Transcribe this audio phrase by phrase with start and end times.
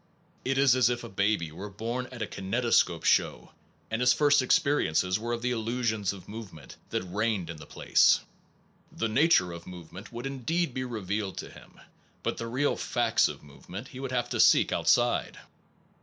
[0.43, 3.51] It is as if a baby were born at a kinetoscope show
[3.91, 7.67] and his first experi ences were of the illusions of movement that reigned in the
[7.67, 8.21] place.
[8.91, 11.79] The nature of movement would indeed be revealed to him,
[12.23, 15.37] but the real facts of movement he would have to seek out side.